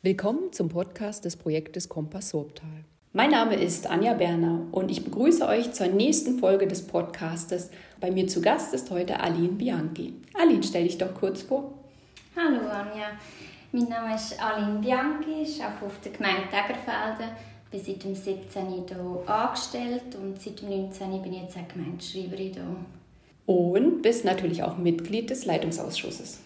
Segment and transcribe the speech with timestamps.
[0.00, 2.84] Willkommen zum Podcast des Projektes Kompass Sorbtal.
[3.12, 7.72] Mein Name ist Anja Berner und ich begrüße euch zur nächsten Folge des Podcastes.
[8.00, 10.14] Bei mir zu Gast ist heute Aline Bianchi.
[10.40, 11.72] Aline, stell dich doch kurz vor.
[12.36, 13.08] Hallo Anja,
[13.72, 17.34] mein Name ist Aline Bianchi, ich arbeite auf der Gemeinde Degerfelden,
[17.68, 18.66] bin seit dem 17.
[18.68, 21.22] hier angestellt und seit dem 19.
[21.22, 22.76] bin ich jetzt auch Gemeindeschreiberin hier.
[23.46, 26.38] Und bist natürlich auch Mitglied des Leitungsausschusses.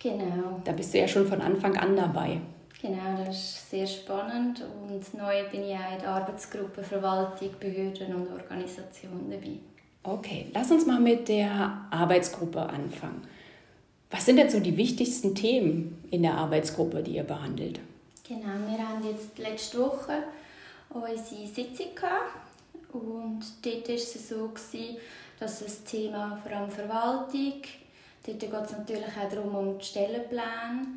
[0.00, 0.60] Genau.
[0.62, 2.40] Da bist du ja schon von Anfang an dabei.
[2.82, 8.12] Genau, das ist sehr spannend und neu bin ich auch in der Arbeitsgruppe Verwaltung, Behörden
[8.12, 9.60] und Organisation dabei.
[10.02, 13.22] Okay, lass uns mal mit der Arbeitsgruppe anfangen.
[14.10, 17.78] Was sind denn so die wichtigsten Themen in der Arbeitsgruppe, die ihr behandelt?
[18.26, 20.24] Genau, wir haben jetzt letzte Woche
[20.90, 22.34] unsere Sitzung gehabt
[22.92, 24.50] und dort war es so,
[25.38, 27.62] dass das Thema vor allem Verwaltung,
[28.26, 30.88] dort geht es natürlich auch darum, um die Stellenpläne,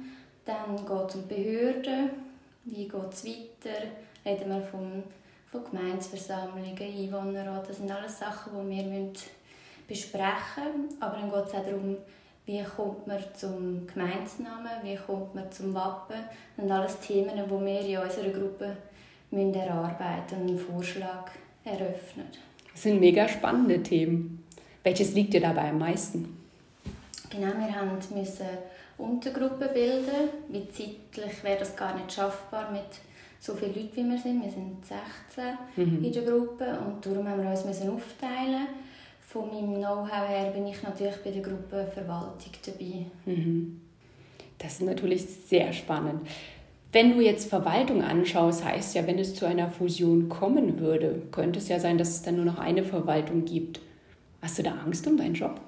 [0.46, 2.10] dann geht es um Behörden,
[2.66, 3.88] wie geht es weiter,
[4.26, 5.04] reden wir vom,
[5.52, 9.12] von Gemeinsversammlungen, Einwohnerrat, das sind alles Sachen, die wir
[9.88, 11.02] besprechen müssen.
[11.02, 11.98] Aber dann geht es auch darum,
[12.46, 16.18] wie kommt man zum Gemeinsnamen, wie kommt man zum Wappen.
[16.56, 18.78] Das sind alles Themen, die wir in unserer Gruppe
[19.32, 21.32] müssen erarbeiten und einen Vorschlag
[21.64, 22.28] eröffnen.
[22.72, 24.44] Das sind mega spannende Themen.
[24.84, 26.38] Welches liegt dir dabei am meisten?
[27.30, 28.46] Genau, wir mussten
[28.98, 32.84] Untergruppen bilden, weil zeitlich wäre das gar nicht schaffbar mit
[33.40, 34.44] so vielen Leuten, wie wir sind.
[34.44, 36.04] Wir sind 16 mhm.
[36.04, 38.68] in der Gruppe und darum haben wir uns aufteilen
[39.20, 43.06] Von meinem Know-how her bin ich natürlich bei der Gruppe Verwaltung dabei.
[43.26, 43.82] Mhm.
[44.58, 46.22] Das ist natürlich sehr spannend.
[46.92, 51.60] Wenn du jetzt Verwaltung anschaust, heißt ja, wenn es zu einer Fusion kommen würde, könnte
[51.60, 53.82] es ja sein, dass es dann nur noch eine Verwaltung gibt.
[54.42, 55.60] Hast du da Angst um deinen Job?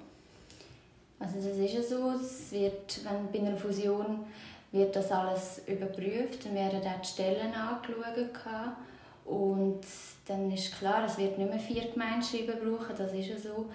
[1.19, 4.25] Also das ist ja so, es wird, wenn bei einer Fusion
[4.71, 8.75] wird das alles überprüft, dann werden auch die Stellen angeschaut
[9.25, 9.81] und
[10.27, 13.65] dann ist klar, es wird nicht mehr vier Gemeinschreiber brauchen, das ist ja so,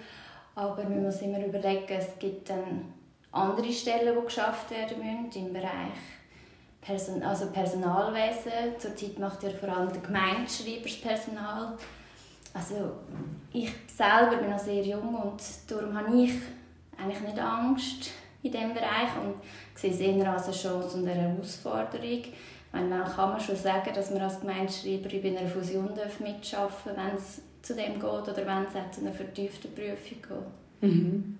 [0.55, 2.93] aber man muss immer überlegen, es gibt dann
[3.31, 5.99] andere Stellen, die geschafft werden müssen im Bereich
[6.83, 8.77] Person also Personalwesen.
[8.77, 11.77] Zurzeit macht ja vor allem der Gemeindeschreiber das Personal.
[12.53, 12.91] Also
[13.51, 16.33] ich selber bin noch sehr jung und darum habe ich
[16.97, 18.11] eigentlich nicht Angst
[18.41, 19.35] in diesem Bereich und
[19.75, 22.23] sehe es eher als eine Chance und eine Herausforderung.
[22.71, 25.89] Meine, dann kann man schon sagen, dass man als Gemeindeschreiber bei einer Fusion
[26.19, 30.17] mitsarbeiten darf, wenn es zu dem geht oder wenn es zu einer vertieften Prüfung
[30.81, 30.89] geht.
[30.89, 31.37] Mhm.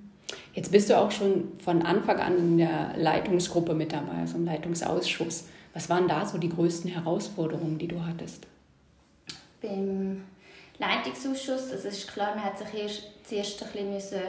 [0.54, 4.46] Jetzt bist du auch schon von Anfang an in der Leitungsgruppe mit dabei, also im
[4.46, 5.46] Leitungsausschuss.
[5.74, 8.46] Was waren da so die größten Herausforderungen, die du hattest?
[9.62, 10.24] Beim
[10.78, 14.22] Leitungsausschuss, es ist klar, man hat sich erst, zuerst ein bisschen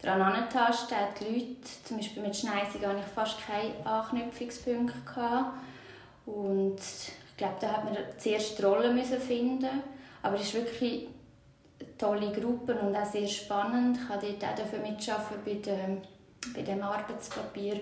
[0.00, 0.96] daran antasten.
[1.20, 4.94] Die Leute, zum Beispiel mit Schneisig, hatte ich fast keine Anknüpfungspunkte.
[5.04, 5.58] Gehabt.
[6.26, 9.82] Und ich glaube, da hat man zuerst die Rolle finden
[10.22, 11.08] Aber es ist wirklich
[11.96, 13.98] tolle Gruppen und auch sehr spannend.
[13.98, 15.98] Ich durfte dort auch mitarbeiten bei dem,
[16.54, 17.80] bei dem Arbeitspapier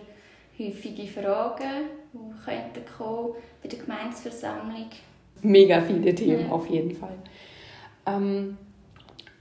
[0.58, 4.90] häufige Fragen, die könnten kommen bei der Gemeinsversammlung.
[5.42, 6.52] Mega viele Themen ja.
[6.52, 7.16] auf jeden Fall.
[8.06, 8.56] Ähm,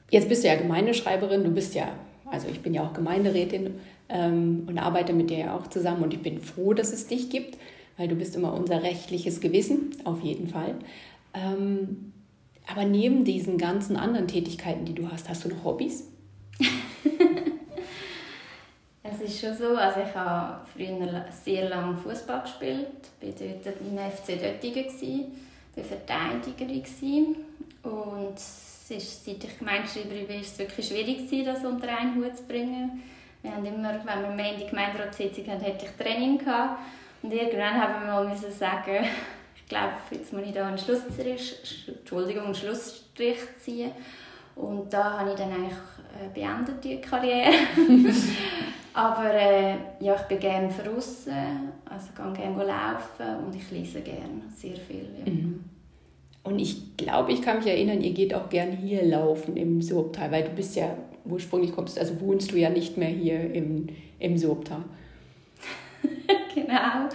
[0.09, 1.87] jetzt bist du ja Gemeindeschreiberin, du bist ja,
[2.35, 3.79] also ich bin ja auch Gemeinderätin
[4.09, 7.29] ähm, und arbeite mit dir ja auch zusammen und ich bin froh, dass es dich
[7.29, 7.57] gibt,
[7.97, 10.75] weil du bist immer unser rechtliches Gewissen, auf jeden Fall.
[11.33, 12.11] Ähm,
[12.67, 16.09] aber neben diesen ganzen anderen Tätigkeiten, die du hast, hast du noch Hobbys?
[19.03, 22.87] es ist schon so, also ich habe früher sehr lange Fußball gespielt,
[23.21, 25.31] war dort im FC Döttingen,
[25.75, 27.35] war Verteidigerin
[27.83, 28.35] und
[28.89, 32.43] es ist, seit ich Gemeindeschreiberin bin, ist es wirklich schwierig das unter einen Hut zu
[32.43, 33.01] bringen.
[33.41, 36.79] Wir haben immer, wenn wir mehr in die Gemeinderatssitzung hatten, hatte ich Training gehabt
[37.21, 39.05] und irgendwann haben wir mal sagen,
[39.55, 43.91] ich glaube, jetzt muss ich da einen Schlussstrich, Entschuldigung, einen Schlussstrich ziehen.
[44.55, 47.51] Und da habe ich dann eigentlich äh, beendet, die Karriere.
[48.93, 51.33] Aber äh, ja, ich bin gerne draußen,
[51.83, 55.09] also gehe gerne laufen und ich lese gerne sehr viel.
[55.25, 55.31] Ja.
[55.31, 55.74] Mhm.
[56.45, 60.31] Und ich glaube, ich kann mich erinnern, ihr geht auch gerne hier laufen im Surbtal,
[60.31, 60.95] weil du bist ja
[61.25, 63.87] ursprünglich kommst, also wohnst du ja nicht mehr hier im,
[64.19, 64.83] im Surbtal.
[66.53, 67.09] genau.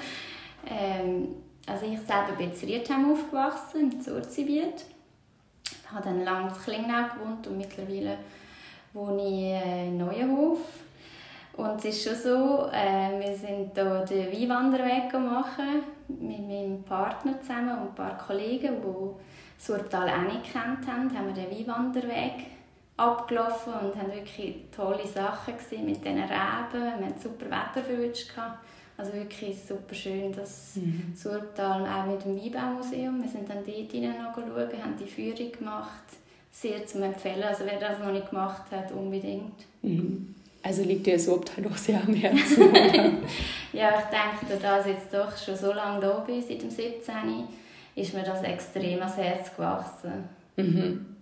[0.69, 1.29] Ähm,
[1.65, 4.85] also ich selber bin in Rietheim aufgewachsen, im Zurzibiet.
[5.65, 8.19] Ich habe dann lange in Klingnau gewohnt und mittlerweile
[8.93, 10.59] wohne ich äh, in Neuenhof.
[11.57, 17.41] Und es ist schon so, äh, wir sind hier den Weinwanderweg machen mit meinem Partner
[17.41, 22.47] zusammen und ein paar Kollegen, die Surtal auch nicht kennt haben, haben wir den Weinwanderweg
[22.97, 26.73] abgelaufen und haben wirklich tolle Sachen gesehen mit diesen Reben.
[26.73, 28.33] Wir hatten super Wetter verwünscht.
[28.97, 31.15] Also wirklich super schön, das mhm.
[31.17, 33.23] Surtal, auch mit dem Weinbaumuseum.
[33.23, 36.05] Wir sind dann dort hinein schauen, haben die Führung gemacht.
[36.53, 39.55] Sehr zu empfehlen, also wer das noch nicht gemacht hat, unbedingt.
[39.81, 40.35] Mhm.
[40.63, 42.71] Also liegt dir Surtal doch sehr am Herzen,
[43.73, 47.15] Ja, ich denke, da ich jetzt doch schon so lange da bin, seit dem 17.,
[47.95, 50.29] ist mir das extrem ans Herz gewachsen.
[50.57, 51.17] Mhm.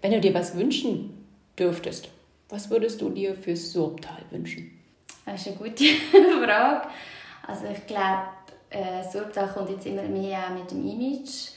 [0.00, 1.26] Wenn du dir was wünschen
[1.58, 2.08] dürftest,
[2.48, 4.78] was würdest du dir für Surtal wünschen?
[5.26, 5.84] Das ist eine gute
[6.44, 6.88] Frage.
[7.46, 8.28] Also ich glaube,
[8.70, 11.50] äh, Surtal kommt jetzt immer mehr auch mit dem Image.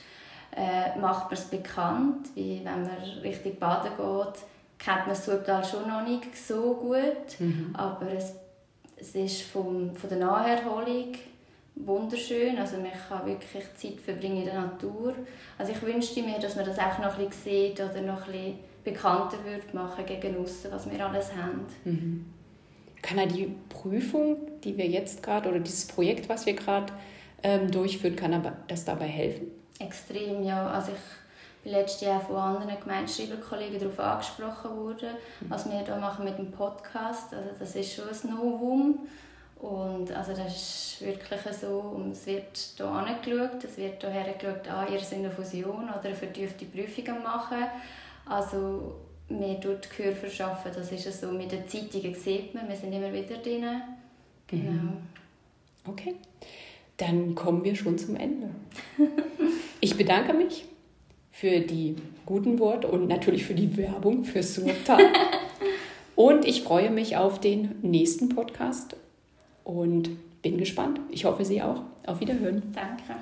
[0.56, 2.90] Äh, macht man es bekannt, wie wenn man
[3.22, 4.44] richtig baden geht,
[4.84, 7.70] kennt man Surtal schon noch nicht so gut, mhm.
[7.74, 8.34] aber es,
[8.98, 11.14] es ist vom, von der Naherholung
[11.76, 12.58] wunderschön.
[12.58, 15.14] Also man kann wirklich Zeit verbringen in der Natur.
[15.58, 18.32] Also ich wünschte mir, dass man das auch noch ein bisschen sieht oder noch ein
[18.32, 21.66] bisschen bekannter wird machen gegen aussen, was wir alles haben.
[21.86, 22.26] Mhm.
[23.02, 26.94] Kann er die Prüfung, die wir jetzt gerade, oder dieses Projekt, was wir gerade
[27.44, 29.48] ähm, durchführen, kann er das dabei helfen?
[29.80, 30.68] Extrem, ja.
[30.68, 31.21] Also ich
[31.64, 35.10] bin letztes Jahr von anderen Gemeinschreiberkollegen darauf angesprochen worden,
[35.42, 37.34] was wir hier machen mit dem Podcast.
[37.34, 39.00] Also das ist schon ein Novum.
[39.60, 44.68] Und also das ist wirklich so, und es wird hier angeschaut, es wird hier hergeschaut,
[44.68, 47.68] ah, ihr seid eine Fusion oder eine vertiefte Prüfung machen.
[48.26, 48.96] Also
[49.30, 53.14] wir dort Gehör verschaffen, das ist so, mit den Zeitungen sieht man, wir sind immer
[53.14, 53.66] wieder drin.
[54.48, 54.72] Genau.
[54.72, 54.98] Mhm.
[55.88, 56.16] Okay,
[56.98, 58.50] dann kommen wir schon zum Ende.
[59.80, 60.66] ich bedanke mich
[61.32, 61.96] für die
[62.26, 64.98] guten Worte und natürlich für die Werbung für Surta.
[66.16, 68.96] und ich freue mich auf den nächsten Podcast
[69.64, 70.10] und
[70.42, 71.00] bin gespannt.
[71.10, 71.84] Ich hoffe, Sie auch.
[72.06, 72.64] Auf Wiederhören.
[72.74, 73.16] Danke.